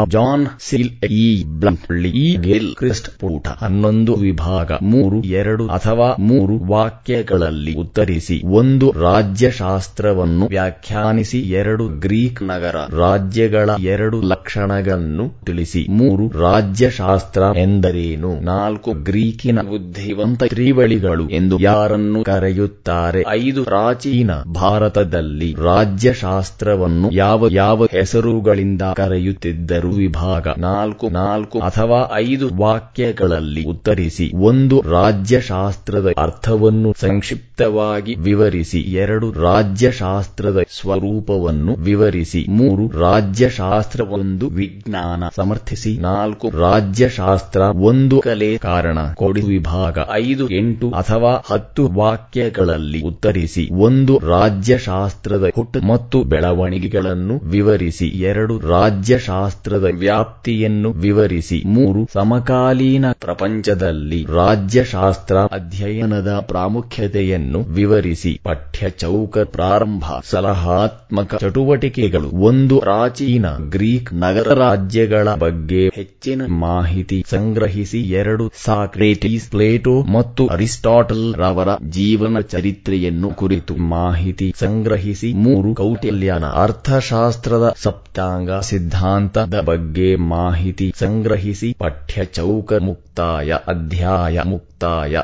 [0.09, 7.75] ಜಾನ್ ಸಿಲ್ ಇ ಬ್ಲಂಟ್ಲಿ ಇ ಗಿಲ್ ಕ್ರಿಸ್ಟ್ ಪೂಟ ಹನ್ನೊಂದು ವಿಭಾಗ, ಮೂರು, ಎರಡು ಅಥವಾ ಮೂರು ವಾಕ್ಯಗಳಲ್ಲಿ
[7.75, 8.43] ಉತ್ತರಿಸಿ.
[8.45, 11.41] ಒಂದು, ರಾಜ್ಯಶಾಸ್ತ್ರವನ್ನು ವ್ಯಾಖ್ಯಾನಿಸಿ.
[11.41, 15.87] ಎರಡು, ಗ್ರೀಕ್ ನಗರ ರಾಜ್ಯಗಳ ಎರಡು ಲಕ್ಷಣಗಳನ್ನು ತಿಳಿಸಿ.
[15.91, 18.41] ಮೂರು, ರಾಜ್ಯಶಾಸ್ತ್ರ ಎಂದರೇನು?
[18.41, 23.25] ನಾಲ್ಕು, ಗ್ರೀಕಿನ ಬುದ್ಧಿವಂತ ತ್ರಿವಳಿಗಳು ಎಂದು ಯಾರನ್ನು ಕರೆಯುತ್ತಾರೆ?
[23.29, 29.94] ಐದು, ಪ್ರಾಚೀನ ಭಾರತದಲ್ಲಿ ರಾಜ್ಯಶಾಸ್ತ್ರವನ್ನು ಯಾವ ಯಾವ ಹೆಸರುಗಳಿಂದ ಕರೆಯುತ್ತಿದ್ದರು?
[29.95, 41.75] ವಿಭಾಗ ನಾಲ್ಕು ನಾಲ್ಕು ಅಥವಾ ಐದು ವಾಕ್ಯಗಳಲ್ಲಿ ಉತ್ತರಿಸಿ, ಒಂದು ರಾಜ್ಯಶಾಸ್ತ್ರದ ಅರ್ಥವನ್ನು ಸಂಕ್ಷಿಪ್ತವಾಗಿ ವಿವರಿಸಿ, ಎರಡು ರಾಜ್ಯಶಾಸ್ತ್ರದ ಸ್ವರೂಪವನ್ನು
[41.85, 50.89] ವಿವರಿಸಿ, ಮೂರು ರಾಜ್ಯಶಾಸ್ತ್ರ, ಒಂದು ವಿಜ್ಞಾನ ಸಮರ್ಥಿಸಿ, ನಾಲ್ಕು ರಾಜ್ಯಶಾಸ್ತ್ರ, ಒಂದು ಕಲೆ ಕಾರಣ ಕೊಡಿ ವಿಭಾಗ, ಐದು, ಎಂಟು
[50.95, 61.63] ಅಥವಾ ಹತ್ತು ವಾಕ್ಯಗಳಲ್ಲಿ ಉತ್ತರಿಸಿ, ಒಂದು ರಾಜ್ಯಶಾಸ್ತ್ರದ ಹುಟ್ಟು ಮತ್ತು ಬೆಳವಣಿಗೆಗಳನ್ನು ವಿವರಿಸಿ, ಎರಡು ರಾಜ್ಯಶಾಸ್ತ್ರದ ವ್ಯಾಪ್ತಿಯನ್ನು ವಿವರಿಸಿ.
[61.67, 68.41] ಮೂರು, ಸಮಕಾಲೀನ ಪ್ರಪಂಚದಲ್ಲಿ ರಾಜ್ಯಶಾಸ್ತ್ರ ಅಧ್ಯಯನದ ಪ್ರಾಮುಖ್ಯತೆಯನ್ನು ವಿವರಿಸಿ.
[68.45, 72.29] ಪಠ್ಯ ಚೌಕ ಪ್ರಾರಂಭ, ಸಲಹಾತ್ಮಕ ಚಟುವಟಿಕೆಗಳು.
[72.29, 78.01] ಒಂದು, ಪ್ರಾಚೀನ ಗ್ರೀಕ್ ನಗರ ರಾಜ್ಯಗಳ ಬಗ್ಗೆ ಹೆಚ್ಚಿನ ಮಾಹಿತಿ ಸಂಗ್ರಹಿಸಿ.
[78.01, 85.33] ಎರಡು, ಸಾಕ್ರೇಟೀಸ್, ಪ್ಲೇಟೋ ಮತ್ತು ಅರಿಸ್ಟಾಟಲ್ ರವರ ಜೀವನ ಚರಿತ್ರೆಯನ್ನು ಕುರಿತು ಮಾಹಿತಿ ಸಂಗ್ರಹಿಸಿ.
[85.33, 95.17] ಮೂರು, ಕೌಟಿಲ್ಯನ ಅರ್ಥಶಾಸ್ತ್ರದ ಸಪ್ತಾಂಗ ಸಿದ್ಧಾಂತದ ಬಗ್ಗೆ ಮಾಹಿತಿ ಸಂಗ್ರಹಿಸಿ ಪಠ್ಯ ಚೌಕ ಮುಕ್ತಾಯ ಅಧ್ಯಾಯ ಮುಕ್ತಾಯ.